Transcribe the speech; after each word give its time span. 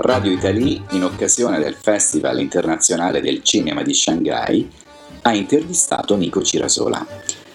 Radio 0.00 0.30
Italy, 0.30 0.80
in 0.90 1.02
occasione 1.02 1.58
del 1.58 1.74
Festival 1.74 2.38
internazionale 2.38 3.20
del 3.20 3.42
cinema 3.42 3.82
di 3.82 3.92
Shanghai, 3.92 4.70
ha 5.22 5.34
intervistato 5.34 6.14
Nico 6.14 6.40
Cirasola, 6.40 7.04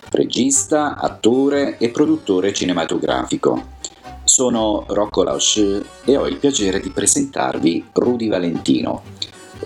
regista, 0.10 0.97
attore 0.97 1.78
e 1.78 1.87
produttore 1.90 2.51
cinematografico. 2.51 3.69
Sono 4.26 4.83
Rocco 4.90 5.24
Lausch 5.24 5.81
e 6.03 6.17
ho 6.17 6.28
il 6.28 6.35
piacere 6.35 6.81
di 6.81 6.90
presentarvi 6.90 7.85
Rudy 7.94 8.28
Valentino, 8.28 9.03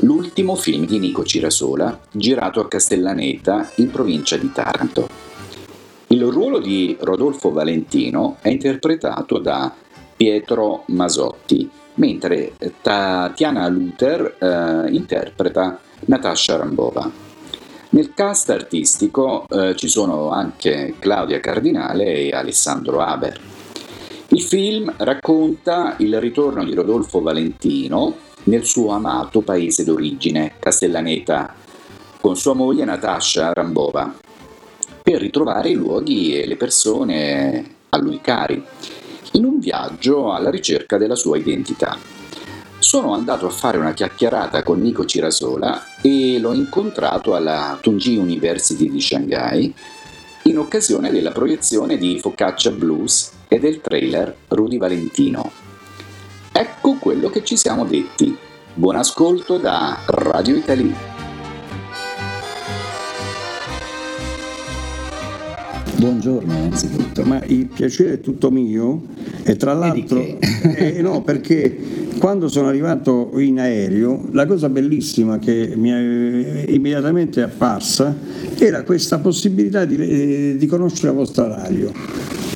l'ultimo 0.02 0.56
film 0.56 0.86
di 0.86 1.00
Nico 1.00 1.24
Cirasola 1.24 2.00
girato 2.12 2.60
a 2.60 2.68
Castellaneta 2.68 3.72
in 3.78 3.90
provincia 3.90 4.38
di 4.38 4.52
Taranto. 4.52 5.10
Il 6.10 6.24
ruolo 6.26 6.60
di 6.60 6.96
Rodolfo 7.00 7.50
Valentino 7.50 8.38
è 8.40 8.50
interpretato 8.50 9.40
da 9.40 9.74
Pietro 10.16 10.84
Masotti, 10.90 11.68
mentre 11.98 12.54
Tatiana 12.82 13.68
Luther 13.68 14.38
eh, 14.40 14.94
interpreta 14.94 15.80
Natasha 16.06 16.58
Rambova. 16.58 17.10
Nel 17.90 18.14
cast 18.14 18.50
artistico 18.50 19.46
eh, 19.48 19.76
ci 19.76 19.88
sono 19.88 20.30
anche 20.30 20.96
Claudia 21.00 21.40
Cardinale 21.40 22.06
e 22.06 22.32
Alessandro 22.32 23.00
Haber. 23.00 23.40
Il 24.30 24.42
film 24.42 24.94
racconta 24.98 25.96
il 26.00 26.20
ritorno 26.20 26.64
di 26.64 26.74
Rodolfo 26.74 27.22
Valentino 27.22 28.16
nel 28.44 28.66
suo 28.66 28.92
amato 28.92 29.42
paese 29.42 29.84
d'origine, 29.84 30.54
Castellaneta, 30.60 31.54
con 32.20 32.36
sua 32.36 32.54
moglie 32.54 32.84
Natasha 32.84 33.54
Rambova, 33.54 34.14
per 35.02 35.22
ritrovare 35.22 35.70
i 35.70 35.76
luoghi 35.76 36.38
e 36.38 36.46
le 36.46 36.58
persone 36.58 37.76
a 37.90 37.98
lui 37.98 38.20
cari 38.22 38.64
in 39.34 39.46
un 39.46 39.60
viaggio 39.60 40.34
alla 40.34 40.50
ricerca 40.50 40.98
della 40.98 41.16
sua 41.16 41.38
identità. 41.38 41.98
Sono 42.80 43.14
andato 43.14 43.48
a 43.48 43.50
fare 43.50 43.78
una 43.78 43.94
chiacchierata 43.94 44.64
con 44.64 44.80
Nico 44.80 45.06
Cirasola 45.06 45.84
e 46.02 46.40
l'ho 46.40 46.54
incontrato 46.54 47.36
alla 47.36 47.78
Tungji 47.82 48.16
University 48.18 48.90
di 48.90 49.02
Shanghai 49.02 49.74
in 50.44 50.58
occasione 50.58 51.12
della 51.12 51.32
proiezione 51.32 51.98
di 51.98 52.20
Focaccia 52.20 52.72
Blues 52.72 53.32
e 53.48 53.60
del 53.60 53.82
trailer 53.82 54.36
Rudy 54.48 54.78
Valentino. 54.78 55.52
Ecco 56.52 56.94
quello 56.94 57.30
che 57.30 57.44
ci 57.44 57.58
siamo 57.58 57.86
detti. 57.86 58.36
Buon 58.74 58.96
ascolto 58.96 59.58
da 59.58 59.98
Radio 60.06 60.56
Italia. 60.56 61.17
Buongiorno 65.98 66.54
innanzitutto. 66.54 67.24
Ma 67.24 67.42
il 67.46 67.66
piacere 67.66 68.14
è 68.14 68.22
tutto 68.22 68.52
mio? 68.52 69.02
E 69.44 69.56
tra 69.56 69.74
l'altro 69.74 70.20
eh, 70.76 71.02
no, 71.02 71.24
perché 71.24 71.76
quando 72.20 72.48
sono 72.48 72.68
arrivato 72.68 73.32
in 73.38 73.60
aereo 73.60 74.28
la 74.32 74.46
cosa 74.46 74.70
bellissima 74.70 75.40
che 75.40 75.74
mi 75.76 75.90
è 75.90 76.72
immediatamente 76.72 77.42
apparsa 77.42 78.16
era 78.58 78.84
questa 78.84 79.20
possibilità 79.20 79.86
di, 79.86 79.96
eh, 79.96 80.56
di 80.58 80.66
conoscere 80.68 81.08
la 81.08 81.14
vostra 81.14 81.48
radio 81.48 81.92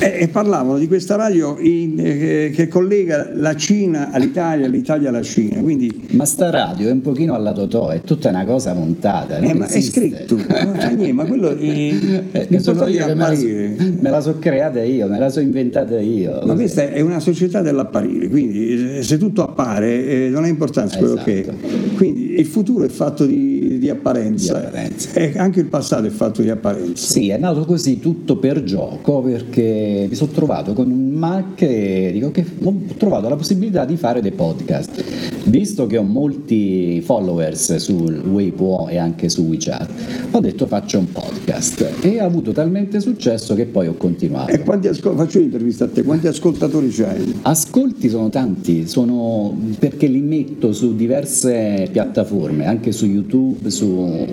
e, 0.02 0.28
parlavano 0.28 0.78
di 0.78 0.88
questa 0.88 1.16
radio 1.16 1.58
in, 1.60 1.96
eh, 2.00 2.52
che 2.54 2.68
collega 2.68 3.30
la 3.34 3.56
Cina 3.56 4.10
all'Italia, 4.12 4.68
l'Italia 4.68 5.10
alla 5.10 5.22
Cina. 5.22 5.62
Quindi, 5.62 6.08
ma 6.12 6.26
sta 6.26 6.50
radio 6.50 6.90
è 6.90 6.92
un 6.92 7.02
pochino 7.02 7.36
alla 7.36 7.54
Totò, 7.54 7.90
è 7.90 8.02
tutta 8.02 8.30
una 8.30 8.46
cosa 8.46 8.74
montata. 8.74 9.38
Eh, 9.38 9.54
ma 9.54 9.68
è 9.68 9.82
scritto, 9.82 10.36
niente, 10.36 11.14
ma 11.14 11.26
quello 11.26 11.56
è, 11.56 11.62
eh, 11.62 12.48
è 12.48 12.58
sono 12.60 12.88
io 12.88 13.06
che 13.06 13.14
me 13.14 14.00
la, 14.02 14.10
la 14.10 14.22
so 14.22 14.40
creata 14.40 14.82
io, 14.82 15.08
me 15.08 15.20
la 15.20 15.30
so 15.30 15.40
inventata 15.40 16.00
io. 16.00 16.42
Ma 16.46 16.56
questa 16.56 16.90
è 16.90 17.02
una 17.02 17.20
società 17.20 17.62
dell'apparire, 17.62 18.28
quindi 18.28 18.98
eh, 18.98 19.04
se 19.04 19.18
tutto 19.18 19.44
appare 19.44 20.06
eh, 20.06 20.30
non 20.30 20.44
ha 20.44 20.48
importanza 20.48 20.98
quello 20.98 21.14
esatto. 21.14 21.30
che 21.30 21.46
è. 21.46 21.96
Quindi 21.96 22.40
il 22.40 22.46
futuro 22.46 22.86
è 22.86 22.90
fatto 22.90 23.26
di, 23.26 23.51
di 23.82 23.90
apparenza, 23.90 24.60
di 24.60 24.66
apparenza. 24.68 25.20
e 25.20 25.34
anche 25.40 25.60
il 25.60 25.66
passato 25.66 26.06
è 26.06 26.12
fatto 26.12 26.44
di 26.44 26.52
apparenza. 26.52 27.14
Sì, 27.14 27.30
è 27.30 27.38
nato 27.40 27.66
così 27.66 28.00
tutto 28.00 28.38
per 28.38 28.64
gioco 28.64 29.24
perché 29.24 30.06
mi 30.08 30.14
sono 30.14 30.30
trovato 30.32 30.74
con 30.74 30.92
un 30.92 31.01
Mac 31.22 31.62
e 31.62 32.10
dico 32.12 32.32
che 32.32 32.44
ho 32.64 32.76
trovato 32.98 33.30
la 33.30 33.36
possibilità 33.36 33.86
di 33.86 33.96
fare 33.96 34.22
dei 34.22 34.32
podcast. 34.32 35.04
Visto 35.46 35.86
che 35.86 35.98
ho 35.98 36.04
molti 36.04 37.00
followers 37.02 37.76
su 37.76 37.94
Weibo 37.94 38.88
e 38.88 38.98
anche 38.98 39.30
su 39.30 39.44
WeChat, 39.44 39.90
ho 40.32 40.40
detto 40.40 40.66
faccio 40.66 40.98
un 40.98 41.12
podcast 41.12 41.94
e 42.02 42.20
ha 42.20 42.26
avuto 42.26 42.52
talmente 42.52 43.00
successo 43.00 43.54
che 43.54 43.66
poi 43.66 43.88
ho 43.88 43.94
continuato. 43.94 44.52
E 44.52 44.62
quanti 44.62 44.88
ascol- 44.88 45.16
faccio 45.16 45.38
un'intervista 45.38 45.86
a 45.86 45.90
te, 45.90 46.04
quanti 46.04 46.26
ascoltatori 46.26 46.90
c'hai? 46.90 47.40
Ascolti 47.44 48.10
sono 48.10 48.30
tanti, 48.30 48.88
sono 48.88 49.56
perché 49.78 50.08
li 50.08 50.22
metto 50.22 50.74
su 50.74 50.96
diverse 50.96 51.88
piattaforme, 51.92 52.66
anche 52.66 52.92
su 52.92 53.06
YouTube, 53.06 53.70
su, 53.70 54.26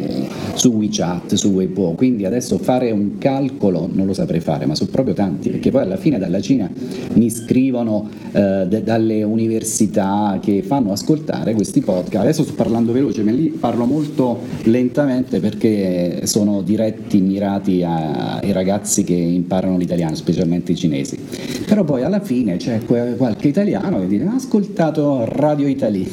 su 0.55 0.71
WeChat, 0.71 1.35
su 1.35 1.49
Weibo, 1.49 1.93
quindi 1.93 2.25
adesso 2.25 2.57
fare 2.57 2.91
un 2.93 3.19
calcolo 3.19 3.89
non 3.93 4.07
lo 4.07 4.15
saprei 4.15 4.41
fare, 4.41 4.65
ma 4.65 4.75
sono 4.75 4.89
proprio 4.91 5.15
tanti 5.15 5.51
perché 5.51 5.71
poi 5.71 5.83
alla 5.83 5.97
fine 5.97 6.19
dalla 6.19 6.41
Cina 6.41 6.71
mi 7.15 7.31
scrivono 7.31 8.09
eh, 8.33 8.67
de- 8.69 8.83
dalle 8.83 9.23
università 9.23 10.39
che 10.43 10.63
fanno 10.63 10.93
ascoltare 10.93 11.55
questi 11.55 11.81
podcast. 11.81 12.23
Adesso 12.23 12.45
sto 12.45 12.55
parlando 12.55 12.93
veloce, 12.93 13.23
ma 13.23 13.31
lì 13.31 13.49
parlo 13.49 13.85
molto 13.85 14.41
lentamente 14.65 15.41
perché 15.41 16.23
sono 16.25 16.63
diretti, 16.63 17.21
mirati 17.21 17.83
ai 17.83 18.53
ragazzi 18.53 19.05
che 19.05 19.15
imparano 19.15 19.77
l'italiano, 19.77 20.15
specialmente 20.15 20.73
i 20.73 20.77
cinesi. 20.77 21.19
Però 21.67 21.85
poi 21.85 22.03
alla 22.03 22.21
fine 22.21 22.57
c'è 22.57 22.81
qualche 22.85 23.49
italiano 23.49 24.01
che 24.01 24.07
dice 24.07 24.25
ha 24.25 24.35
ascoltato 24.35 25.25
Radio 25.27 25.67
Italia. 25.67 26.07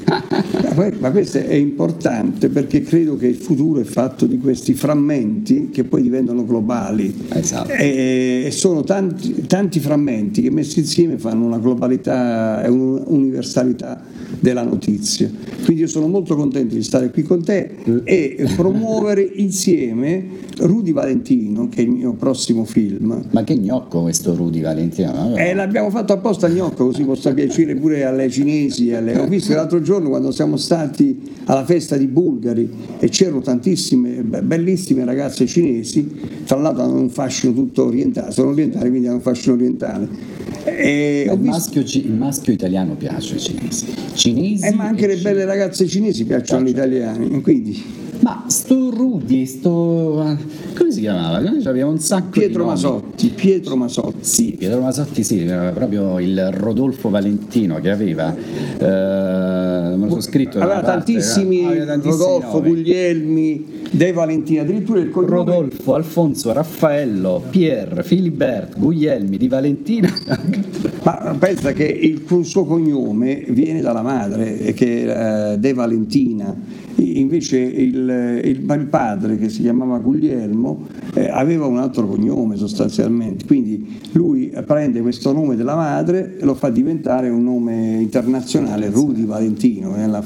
ma 0.99 1.11
questo 1.11 1.37
è 1.37 1.53
importante 1.53 2.49
perché 2.49 2.81
credo 2.81 3.15
che 3.15 3.27
il 3.27 3.35
futuro 3.35 3.79
è 3.79 3.85
fatto 3.85 4.25
di 4.25 4.37
questi 4.37 4.73
frammenti 4.73 5.69
che 5.71 5.83
poi 5.85 6.01
diventano 6.01 6.45
globali. 6.45 7.27
Esatto. 7.29 7.71
E 7.71 8.49
sono 8.51 8.83
tanti 8.83 9.45
tanti, 9.47 9.79
frammenti 9.79 10.41
che 10.41 10.51
messi 10.55 10.79
insieme 10.79 11.17
fanno 11.17 11.45
una 11.45 11.59
globalità 11.59 12.63
e 12.63 12.69
un'universalità 12.69 14.01
della 14.45 14.61
notizia. 14.61 15.27
Quindi 15.63 15.81
io 15.81 15.87
sono 15.87 16.07
molto 16.07 16.35
contento 16.35 16.75
di 16.75 16.83
stare 16.83 17.09
qui 17.09 17.23
con 17.23 17.43
te 17.43 17.71
e 18.03 18.47
promuovere 18.55 19.23
insieme 19.23 20.23
Rudy 20.59 20.91
Valentino, 20.91 21.67
che 21.67 21.79
è 21.79 21.83
il 21.83 21.89
mio 21.89 22.13
prossimo 22.13 22.63
film. 22.63 23.25
Ma 23.31 23.43
che 23.43 23.57
gnocco 23.57 24.03
questo 24.03 24.35
Rudy 24.35 24.61
Valentino? 24.61 25.35
Eh, 25.35 25.55
l'abbiamo 25.55 25.89
fatto 25.89 26.13
apposta 26.13 26.47
gnocco, 26.47 26.85
così 26.85 27.03
possa 27.03 27.33
piacere 27.33 27.75
pure 27.75 28.03
alle 28.03 28.29
cinesi. 28.29 28.93
Alle... 28.93 29.17
Ho 29.17 29.25
visto 29.27 29.51
l'altro 29.53 29.81
giorno 29.81 30.09
quando 30.09 30.29
siamo 30.29 30.57
stati 30.57 31.19
alla 31.45 31.65
festa 31.65 31.97
di 31.97 32.05
Bulgari 32.05 32.69
e 32.99 33.09
c'erano 33.09 33.41
tantissime, 33.41 34.21
bellissime 34.21 35.03
ragazze 35.05 35.47
cinesi, 35.47 36.07
tra 36.45 36.57
l'altro 36.57 36.83
hanno 36.83 36.99
un 36.99 37.09
fascino 37.09 37.51
tutto 37.51 37.85
orientale, 37.85 38.31
sono 38.31 38.51
orientali 38.51 38.89
quindi 38.89 39.07
hanno 39.07 39.17
un 39.17 39.23
fascino 39.23 39.55
orientale. 39.55 40.53
E 40.65 41.29
il, 41.31 41.39
maschio, 41.39 41.81
il, 41.81 42.11
maschio, 42.11 42.51
italiano 42.51 42.95
piace 42.95 43.35
ai 43.35 43.39
cinesi. 43.39 43.93
cinesi 44.13 44.65
eh, 44.65 44.73
ma 44.73 44.85
anche 44.85 45.05
le 45.05 45.17
belle 45.17 45.45
ragazze 45.45 45.85
cinesi 45.85 46.25
piacciono 46.25 46.61
agli 46.61 46.69
italiani, 46.69 47.41
quindi... 47.41 48.03
Ma 48.21 48.45
sto 48.47 48.89
Rudy, 48.89 49.45
sto. 49.45 50.37
come 50.75 50.91
si 50.91 51.01
chiamava? 51.01 51.39
Noi 51.39 51.63
abbiamo 51.65 51.91
un 51.91 51.99
sacco 51.99 52.29
Pietro 52.29 52.63
di 52.63 52.69
Masotti. 52.69 53.27
Pietro 53.29 53.75
Masotti. 53.75 54.17
Sì, 54.21 54.55
Pietro 54.57 54.79
Masotti, 54.79 55.23
sì, 55.23 55.43
proprio 55.73 56.19
il 56.19 56.49
Rodolfo 56.51 57.09
Valentino 57.09 57.79
che 57.79 57.91
aveva. 57.91 58.33
Eh, 58.33 59.74
me 59.95 60.05
lo 60.05 60.13
so 60.15 60.21
scritto. 60.21 60.59
Aveva 60.59 60.81
tantissimi, 60.81 61.65
aveva 61.65 61.85
tantissimi 61.85 62.23
Rodolfo, 62.23 62.57
nomi. 62.57 62.69
Guglielmi, 62.69 63.65
De 63.91 64.11
Valentini, 64.11 64.59
addirittura 64.59 64.99
il 64.99 65.09
cognome. 65.09 65.35
Rodolfo, 65.35 65.93
Alfonso, 65.93 66.51
Raffaello, 66.51 67.43
Pier, 67.49 68.03
Filibert, 68.03 68.77
Guglielmi, 68.77 69.37
Di 69.37 69.47
Valentina. 69.47 70.11
Ma 71.03 71.35
pensa 71.37 71.71
che 71.73 71.85
il 71.85 72.23
suo 72.43 72.65
cognome 72.65 73.43
viene 73.47 73.81
dalla 73.81 74.01
madre, 74.01 74.73
che 74.73 75.05
è 75.05 75.53
eh, 75.53 75.57
De 75.57 75.73
Valentina 75.73 76.83
invece 76.97 77.57
il, 77.57 78.41
il, 78.43 78.69
il, 78.69 78.85
padre 78.85 79.37
che 79.37 79.49
si 79.49 79.61
chiamava 79.61 79.97
Guglielmo 79.97 80.87
eh, 81.13 81.27
aveva 81.29 81.65
un 81.65 81.77
altro 81.77 82.07
cognome 82.07 82.55
sostanzialmente, 82.55 83.45
quindi 83.45 83.64
lui 84.13 84.53
prende 84.65 85.01
questo 85.01 85.31
nome 85.31 85.55
della 85.55 85.75
madre 85.75 86.37
e 86.37 86.45
lo 86.45 86.55
fa 86.55 86.69
diventare 86.69 87.29
un 87.29 87.43
nome 87.43 87.97
internazionale, 87.99 88.89
Rudy 88.89 89.25
Valentino. 89.25 89.95
Nella... 89.95 90.23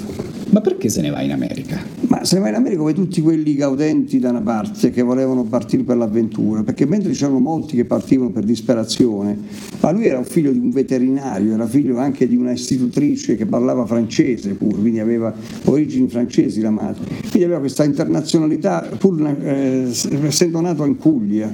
Ma 0.49 0.61
perché 0.61 0.89
se 0.89 1.01
ne 1.01 1.09
va 1.09 1.21
in 1.21 1.31
America? 1.31 1.79
Ma 2.07 2.23
se 2.25 2.35
ne 2.35 2.41
va 2.41 2.49
in 2.49 2.55
America 2.55 2.79
come 2.79 2.93
tutti 2.93 3.21
quelli 3.21 3.55
gaudenti 3.55 4.19
da 4.19 4.29
una 4.29 4.41
parte 4.41 4.89
che 4.89 5.01
volevano 5.01 5.43
partire 5.43 5.83
per 5.83 5.97
l'avventura, 5.97 6.63
perché 6.63 6.85
mentre 6.85 7.11
c'erano 7.11 7.39
molti 7.39 7.75
che 7.75 7.85
partivano 7.85 8.31
per 8.31 8.43
disperazione, 8.43 9.37
ma 9.79 9.91
lui 9.91 10.05
era 10.05 10.17
un 10.17 10.25
figlio 10.25 10.51
di 10.51 10.57
un 10.57 10.71
veterinario, 10.71 11.53
era 11.53 11.67
figlio 11.67 11.97
anche 11.97 12.27
di 12.27 12.35
una 12.35 12.51
istitutrice 12.51 13.35
che 13.35 13.45
parlava 13.45 13.85
francese 13.85 14.53
pure, 14.53 14.77
quindi 14.79 14.99
aveva 14.99 15.33
origini 15.65 16.07
francesi 16.07 16.61
la 16.61 16.71
madre, 16.71 17.05
quindi 17.21 17.43
aveva 17.43 17.59
questa 17.59 17.83
internazionalità 17.83 18.87
pur 18.97 19.21
eh, 19.41 19.87
essendo 20.23 20.61
nato 20.61 20.85
in 20.85 20.97
Puglia, 20.97 21.53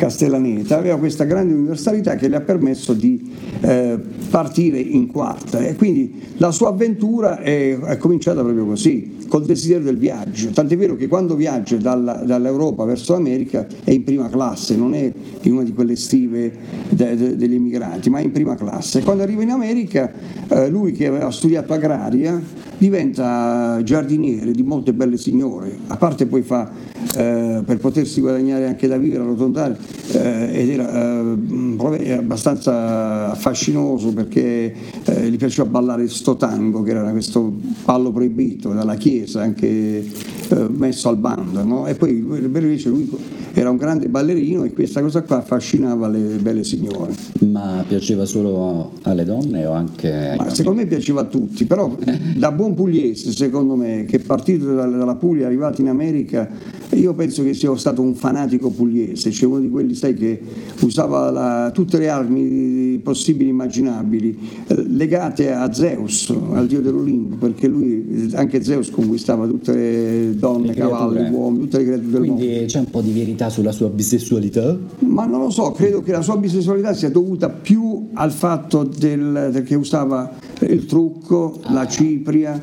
Castellaneta, 0.00 0.78
aveva 0.78 0.96
questa 0.96 1.24
grande 1.24 1.52
universalità 1.52 2.14
che 2.14 2.26
le 2.26 2.36
ha 2.36 2.40
permesso 2.40 2.94
di 2.94 3.30
eh, 3.60 3.98
partire 4.30 4.78
in 4.78 5.08
quarta. 5.08 5.58
E 5.58 5.76
quindi 5.76 6.22
la 6.38 6.50
sua 6.52 6.70
avventura 6.70 7.40
è, 7.40 7.78
è, 7.78 7.98
cominciata 7.98 8.42
proprio 8.42 8.64
così, 8.64 9.18
col 9.28 9.44
desiderio 9.44 9.84
del 9.84 9.98
viaggio, 9.98 10.48
tant'è 10.48 10.74
vero 10.74 10.96
che 10.96 11.06
quando 11.06 11.36
viaggia 11.36 11.76
dalla, 11.76 12.14
dall'Europa 12.14 12.84
verso 12.84 13.12
l'America 13.12 13.66
è 13.84 13.90
in 13.90 14.02
prima 14.02 14.30
classe, 14.30 14.74
non 14.74 14.94
è 14.94 15.12
in 15.42 15.52
una 15.52 15.64
di 15.64 15.74
quelle 15.74 15.96
stive 15.96 16.50
de, 16.88 17.16
de, 17.16 17.36
degli 17.36 17.54
emigranti, 17.54 18.08
ma 18.08 18.20
è 18.20 18.22
in 18.22 18.32
prima 18.32 18.54
classe. 18.54 19.02
Quando 19.02 19.22
arriva 19.22 19.42
in 19.42 19.50
America 19.50 20.10
eh, 20.48 20.70
lui 20.70 20.92
che 20.92 21.08
aveva 21.08 21.30
studiato 21.30 21.74
agraria 21.74 22.42
diventa 22.78 23.78
giardiniere 23.84 24.52
di 24.52 24.62
molte 24.62 24.94
belle 24.94 25.18
signore, 25.18 25.76
a 25.88 25.96
parte 25.96 26.24
poi 26.24 26.40
fa 26.40 26.70
eh, 27.14 27.62
per 27.62 27.76
potersi 27.76 28.22
guadagnare 28.22 28.66
anche 28.66 28.86
da 28.86 28.96
vivere, 28.96 29.22
arrotondare, 29.22 29.76
eh, 30.12 30.60
ed 30.60 30.70
era 30.70 31.22
eh, 31.22 32.12
abbastanza 32.12 33.30
affascinoso 33.30 34.12
perché 34.12 34.74
eh, 35.04 35.30
gli 35.30 35.36
piaceva 35.36 35.68
ballare 35.68 36.08
sto 36.08 36.36
tango, 36.36 36.82
che 36.82 36.90
era 36.90 37.10
questo 37.10 37.52
ballo 37.84 38.10
proibito 38.10 38.72
dalla 38.72 38.96
Chiesa, 38.96 39.42
anche 39.42 39.68
eh, 39.68 40.68
messo 40.68 41.08
al 41.08 41.16
bando, 41.16 41.62
no? 41.62 41.86
e 41.86 41.94
poi 41.94 42.18
invece 42.18 42.88
lui 42.88 43.08
era 43.52 43.70
un 43.70 43.76
grande 43.76 44.08
ballerino 44.08 44.64
e 44.64 44.72
questa 44.72 45.00
cosa 45.00 45.22
qua 45.22 45.38
affascinava 45.38 46.08
le 46.08 46.36
belle 46.40 46.64
signore. 46.64 47.12
Ma 47.40 47.84
piaceva 47.86 48.24
solo 48.24 48.92
alle 49.02 49.24
donne 49.24 49.66
o 49.66 49.72
anche 49.72 50.34
Ma 50.36 50.48
Secondo 50.50 50.80
me 50.80 50.86
piaceva 50.86 51.22
a 51.22 51.24
tutti, 51.24 51.64
però 51.64 51.96
da 52.36 52.52
buon 52.52 52.74
pugliese, 52.74 53.32
secondo 53.32 53.74
me, 53.74 54.04
che 54.04 54.20
partito 54.20 54.74
dalla 54.74 55.14
Puglia, 55.16 55.46
arrivato 55.46 55.80
in 55.80 55.88
America, 55.88 56.48
io 56.96 57.14
penso 57.14 57.42
che 57.42 57.54
sia 57.54 57.74
stato 57.76 58.02
un 58.02 58.14
fanatico 58.14 58.70
pugliese, 58.70 59.30
cioè 59.30 59.48
uno 59.48 59.60
di 59.60 59.70
quelli 59.70 59.94
sai, 59.94 60.14
che 60.14 60.40
usava 60.80 61.30
la, 61.30 61.70
tutte 61.72 61.98
le 61.98 62.08
armi 62.08 62.98
possibili 63.02 63.48
e 63.48 63.52
immaginabili 63.52 64.38
eh, 64.66 64.84
legate 64.88 65.52
a 65.52 65.72
Zeus, 65.72 66.34
al 66.52 66.66
dio 66.66 66.80
dell'Olimpo, 66.80 67.36
perché 67.36 67.68
lui, 67.68 68.30
anche 68.34 68.62
Zeus 68.62 68.90
conquistava 68.90 69.46
tutte 69.46 69.72
le 69.72 70.34
donne, 70.36 70.68
le 70.68 70.74
cavalli, 70.74 71.30
uomini, 71.30 71.64
tutte 71.64 71.78
le 71.78 71.84
creature 71.84 72.10
del 72.10 72.20
mondo. 72.20 72.34
Quindi 72.34 72.64
c'è 72.66 72.78
un 72.78 72.90
po' 72.90 73.00
di 73.00 73.12
verità 73.12 73.48
sulla 73.50 73.72
sua 73.72 73.88
bisessualità? 73.88 74.76
Ma 75.00 75.26
non 75.26 75.40
lo 75.40 75.50
so, 75.50 75.70
credo 75.72 76.02
che 76.02 76.12
la 76.12 76.22
sua 76.22 76.36
bisessualità 76.36 76.92
sia 76.94 77.10
dovuta 77.10 77.48
più 77.48 78.08
al 78.14 78.32
fatto 78.32 78.82
del, 78.82 79.62
che 79.64 79.74
usava 79.74 80.32
il 80.60 80.86
trucco, 80.86 81.60
la 81.68 81.86
cipria, 81.86 82.62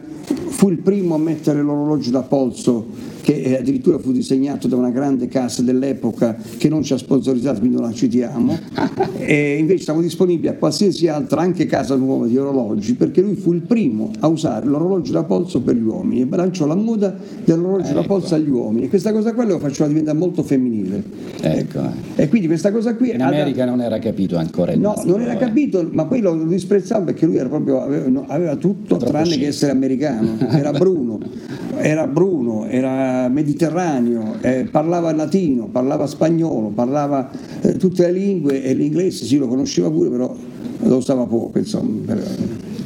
fu 0.57 0.69
il 0.69 0.80
primo 0.80 1.15
a 1.15 1.18
mettere 1.18 1.62
l'orologio 1.62 2.12
da 2.12 2.21
polso 2.21 3.15
che 3.21 3.57
addirittura 3.57 4.00
fu 4.00 4.13
disegnato 4.17 4.67
da 4.67 4.75
una 4.75 4.89
grande 4.89 5.27
casa 5.27 5.61
dell'epoca 5.61 6.35
che 6.57 6.69
non 6.69 6.83
ci 6.83 6.93
ha 6.93 6.97
sponsorizzato, 6.97 7.59
quindi 7.59 7.77
non 7.77 7.85
la 7.85 7.93
citiamo, 7.93 8.57
e 9.17 9.57
invece 9.57 9.83
siamo 9.83 10.01
disponibili 10.01 10.47
a 10.47 10.55
qualsiasi 10.55 11.07
altra, 11.07 11.41
anche 11.41 11.65
casa 11.65 11.95
nuova 11.95 12.27
di 12.27 12.37
orologi, 12.37 12.93
perché 12.95 13.21
lui 13.21 13.35
fu 13.35 13.53
il 13.53 13.61
primo 13.61 14.11
a 14.19 14.27
usare 14.27 14.65
l'orologio 14.65 15.11
da 15.11 15.23
polso 15.23 15.61
per 15.61 15.75
gli 15.75 15.83
uomini 15.83 16.21
e 16.21 16.27
lanciò 16.29 16.65
la 16.65 16.75
moda 16.75 17.15
dell'orologio 17.43 17.89
ecco. 17.89 18.01
da 18.01 18.05
polso 18.05 18.35
agli 18.35 18.49
uomini 18.49 18.85
e 18.85 18.89
questa 18.89 19.11
cosa 19.11 19.33
qua 19.33 19.45
lo 19.45 19.59
faceva 19.59 19.87
diventare 19.87 20.17
molto 20.17 20.43
femminile. 20.43 21.03
Ecco. 21.41 21.81
E 22.15 22.27
quindi 22.27 22.47
questa 22.47 22.71
cosa 22.71 22.95
qui... 22.95 23.11
In 23.11 23.21
America 23.21 23.63
ad... 23.63 23.69
non 23.69 23.81
era 23.81 23.99
capito 23.99 24.37
ancora. 24.37 24.75
No, 24.75 25.01
non 25.05 25.21
era 25.21 25.35
capito, 25.37 25.87
ma 25.91 26.05
poi 26.05 26.21
lo 26.21 26.35
disprezzava 26.43 27.05
perché 27.05 27.25
lui 27.25 27.37
proprio, 27.37 27.81
aveva, 27.81 28.23
aveva 28.27 28.55
tutto 28.55 28.97
tranne 28.97 29.37
che 29.37 29.47
essere 29.47 29.71
americano, 29.71 30.37
era 30.49 30.71
Bruno, 30.71 31.19
era 31.79 32.07
Bruno, 32.07 32.65
era 32.65 33.27
mediterraneo, 33.27 34.35
eh, 34.41 34.68
parlava 34.69 35.12
latino, 35.13 35.68
parlava 35.68 36.06
spagnolo, 36.07 36.69
parlava 36.69 37.29
eh, 37.62 37.77
tutte 37.77 38.03
le 38.03 38.12
lingue 38.12 38.63
e 38.63 38.74
l'inglese 38.74 39.25
sì 39.25 39.38
lo 39.38 39.47
conosceva 39.47 39.89
pure, 39.89 40.09
però 40.09 40.35
lo 40.79 40.95
usava 40.95 41.25
poco, 41.25 41.57
insomma. 41.57 42.15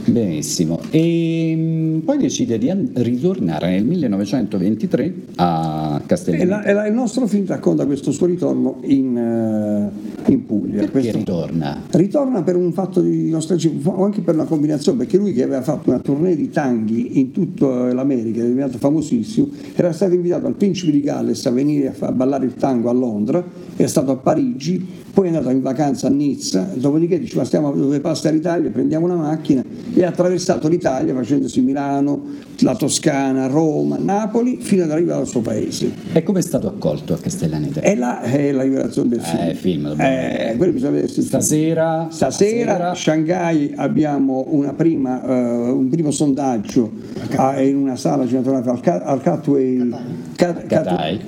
Benissimo, 0.05 0.79
e 0.89 1.53
mm, 1.55 1.99
poi 1.99 2.17
decide 2.17 2.57
di 2.57 2.71
ritornare 2.93 3.71
nel 3.71 3.85
1923 3.85 5.13
a 5.35 6.01
Castellano. 6.05 6.63
E, 6.63 6.87
il 6.87 6.93
nostro 6.93 7.27
film 7.27 7.45
racconta 7.45 7.85
questo 7.85 8.11
suo 8.11 8.25
ritorno 8.25 8.79
in, 8.85 9.15
uh, 9.15 10.31
in 10.31 10.45
Puglia. 10.45 10.77
Perché 10.77 10.91
questo, 10.91 11.17
ritorna? 11.17 11.81
Ritorna 11.91 12.41
per 12.41 12.55
un 12.55 12.73
fatto 12.73 13.01
di 13.01 13.29
nostalgia, 13.29 13.69
o 13.83 14.03
anche 14.03 14.21
per 14.21 14.33
una 14.33 14.45
combinazione, 14.45 14.97
perché 14.97 15.17
lui 15.17 15.33
che 15.33 15.43
aveva 15.43 15.61
fatto 15.61 15.89
una 15.91 15.99
tournée 15.99 16.35
di 16.35 16.49
tanghi 16.49 17.19
in 17.19 17.31
tutta 17.31 17.93
l'America, 17.93 18.41
è 18.41 18.45
diventato 18.45 18.79
famosissimo, 18.79 19.49
era 19.75 19.91
stato 19.91 20.13
invitato 20.13 20.47
al 20.47 20.55
Principe 20.55 20.91
di 20.91 21.01
Galles 21.01 21.45
a 21.45 21.51
venire 21.51 21.93
a, 21.99 22.07
a 22.07 22.11
ballare 22.11 22.45
il 22.45 22.55
tango 22.55 22.89
a 22.89 22.93
Londra, 22.93 23.43
era 23.75 23.87
stato 23.87 24.11
a 24.11 24.15
Parigi, 24.15 24.83
poi 25.13 25.25
è 25.25 25.27
andato 25.29 25.49
in 25.49 25.61
vacanza 25.61 26.07
a 26.07 26.09
Nizza, 26.09 26.69
dopodiché 26.73 27.19
diceva 27.19 27.43
stiamo 27.43 27.71
dove 27.71 27.99
passa 27.99 28.29
l'Italia, 28.29 28.69
prendiamo 28.69 29.05
una 29.05 29.15
macchina 29.15 29.63
e 29.93 30.03
ha 30.03 30.09
attraversato 30.09 30.67
l'Italia 30.67 31.13
facendosi 31.13 31.61
Milano, 31.61 32.23
la 32.59 32.75
Toscana, 32.75 33.47
Roma, 33.47 33.97
Napoli 33.99 34.57
fino 34.61 34.83
ad 34.83 34.91
arrivare 34.91 35.21
al 35.21 35.27
suo 35.27 35.41
paese. 35.41 35.91
E 36.13 36.23
come 36.23 36.39
è 36.39 36.41
stato 36.41 36.67
accolto 36.67 37.13
a 37.13 37.17
Castellaneta? 37.17 37.81
E 37.81 37.95
là 37.95 38.21
è 38.21 38.51
la 38.51 38.63
rivelazione 38.63 39.09
del 39.09 39.21
film. 39.21 39.41
Eh, 39.41 39.55
film 39.55 39.85
eh, 39.99 41.07
stasera, 41.07 41.11
stasera, 41.17 42.07
stasera 42.09 42.91
a 42.91 42.95
Shanghai 42.95 43.73
abbiamo 43.75 44.45
prima, 44.75 45.21
uh, 45.23 45.77
un 45.77 45.89
primo 45.89 46.11
sondaggio 46.11 46.91
a, 47.35 47.61
in 47.61 47.75
una 47.75 47.95
sala 47.95 48.25
cinematografica 48.25 49.03
al, 49.03 49.21
Catway 49.21 49.89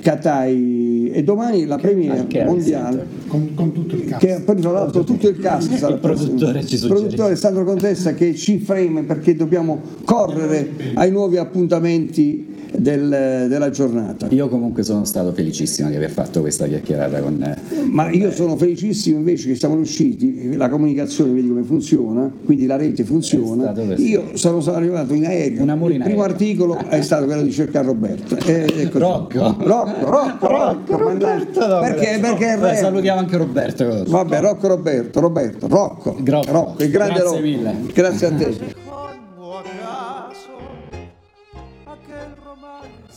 Katai 0.00 1.03
e 1.14 1.22
domani 1.22 1.64
la 1.64 1.76
premiere 1.76 2.26
mondiale. 2.44 3.06
Con, 3.28 3.54
con, 3.54 3.70
tutto 3.72 3.94
il 3.94 4.04
cast. 4.06 4.26
che 4.26 4.40
poi 4.44 4.56
tra 4.56 4.72
l'altro 4.72 5.04
tutto 5.04 5.28
il 5.28 5.38
cast 5.38 5.70
il 5.70 5.98
produttore 6.00 6.66
ci 6.66 6.76
suggerisce. 6.76 6.86
Il 6.86 6.86
produttore 6.88 7.36
Sandro 7.36 7.64
Contessa 7.64 8.14
che 8.14 8.34
ci 8.34 8.58
freme 8.58 9.04
perché 9.04 9.36
dobbiamo 9.36 9.80
correre 10.04 10.70
ai 10.94 11.12
nuovi 11.12 11.36
appuntamenti 11.36 12.53
del, 12.76 13.46
della 13.48 13.70
giornata. 13.70 14.26
Io 14.30 14.48
comunque 14.48 14.82
sono 14.82 15.04
stato 15.04 15.32
felicissimo 15.32 15.88
di 15.88 15.96
aver 15.96 16.10
fatto 16.10 16.40
questa 16.40 16.66
chiacchierata 16.66 17.20
con... 17.20 17.42
Eh, 17.42 17.82
Ma 17.90 18.10
io 18.10 18.30
sono 18.32 18.56
felicissimo 18.56 19.18
invece 19.18 19.48
che 19.48 19.54
siamo 19.54 19.76
riusciti, 19.76 20.56
la 20.56 20.68
comunicazione 20.68 21.32
vedi 21.32 21.48
come 21.48 21.62
funziona, 21.62 22.30
quindi 22.44 22.66
la 22.66 22.76
rete 22.76 23.04
funziona. 23.04 23.72
Io 23.96 24.30
sono 24.34 24.62
arrivato 24.72 25.14
in 25.14 25.26
aereo, 25.26 25.62
Un 25.62 25.70
il 25.70 26.02
primo 26.02 26.02
aereo. 26.02 26.22
articolo 26.22 26.76
è 26.88 27.00
stato 27.02 27.26
quello 27.26 27.42
di 27.42 27.52
cercare 27.52 27.86
Roberto. 27.86 28.36
Eh, 28.44 28.90
Rocco. 28.92 29.56
Rocco, 29.58 30.10
Rocco, 30.10 30.46
Rocco, 30.46 30.96
Roberto, 30.96 31.66
no, 31.66 31.80
perché, 31.80 32.18
perché 32.20 32.56
Beh, 32.58 32.76
salutiamo 32.76 33.20
anche 33.20 33.36
Roberto. 33.36 34.04
Vabbè, 34.06 34.40
Rocco 34.40 34.68
Roberto, 34.68 35.20
Roberto, 35.20 35.68
Rocco, 35.68 36.16
Rocco, 36.22 36.52
Rocco 36.52 36.82
il 36.82 36.90
grande 36.90 37.14
Grazie 37.14 37.30
Rocco. 37.30 37.42
mille. 37.42 37.74
Grazie 37.92 38.26
a 38.26 38.32
te. 38.32 38.83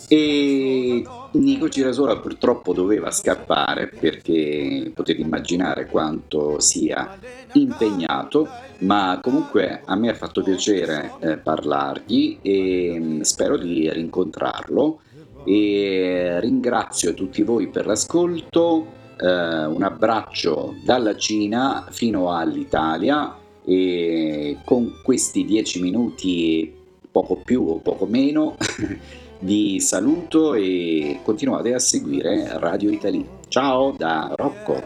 E 0.10 1.04
Nico 1.32 1.68
Girasola 1.68 2.18
purtroppo 2.18 2.72
doveva 2.72 3.12
scappare 3.12 3.88
perché 3.88 4.90
potete 4.94 5.20
immaginare 5.20 5.88
quanto 5.88 6.62
sia 6.62 7.20
impegnato, 7.54 8.48
ma 8.80 9.20
comunque 9.22 9.82
a 9.84 9.96
me 9.96 10.10
ha 10.10 10.14
fatto 10.14 10.42
piacere 10.42 11.12
eh, 11.20 11.38
parlargli 11.38 12.40
e 12.42 12.98
mh, 12.98 13.22
spero 13.22 13.58
di 13.58 13.92
rincontrarlo. 13.92 15.02
E 15.44 16.40
ringrazio 16.40 17.14
tutti 17.14 17.42
voi 17.42 17.68
per 17.68 17.86
l'ascolto, 17.86 18.86
eh, 19.18 19.66
un 19.66 19.84
abbraccio 19.84 20.76
dalla 20.86 21.18
Cina 21.18 21.86
fino 21.90 22.32
all'Italia 22.34 23.36
e 23.66 24.58
con 24.64 25.02
questi 25.04 25.44
dieci 25.44 25.82
minuti 25.82 26.74
poco 27.12 27.42
più 27.44 27.68
o 27.68 27.80
poco 27.80 28.06
meno 28.06 28.56
Vi 29.40 29.80
saluto 29.80 30.56
e 30.56 31.20
continuate 31.24 31.72
a 31.72 31.80
seguire 31.80 32.58
Radio 32.58 32.90
Italy. 32.90 33.24
Ciao 33.48 33.92
da 33.92 34.34
Rocco. 34.36 34.82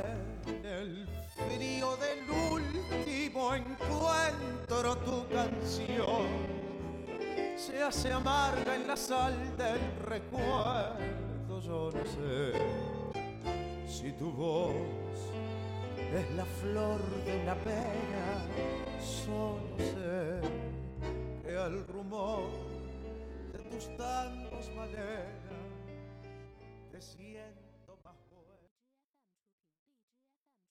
Se 7.56 7.82
hace 7.82 8.12
amarga 8.12 8.76
en 8.76 8.88
la 8.88 8.96
sal 8.98 9.34
del 9.56 9.80
recuerdo. 10.04 11.62
Yo 11.62 11.92
no 11.94 12.06
sé 12.06 12.54
si 13.88 14.12
tu 14.14 14.32
voz 14.32 14.74
es 16.14 16.36
la 16.36 16.46
flor 16.46 17.00
de 17.24 17.42
una 17.44 17.56
pena. 17.56 18.46
Solo 19.00 19.78
sé 19.78 20.42
que 21.44 21.56
al 21.56 21.88
rumor 21.88 22.81
tus 23.72 23.88
tangos, 23.98 24.70
manera. 24.76 25.42